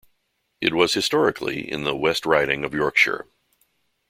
[0.61, 3.27] It was historically in the West Riding of Yorkshire.